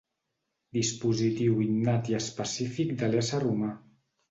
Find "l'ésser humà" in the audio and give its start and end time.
3.15-3.73